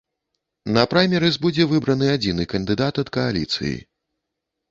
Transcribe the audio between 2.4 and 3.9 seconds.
кандыдат ад кааліцыі.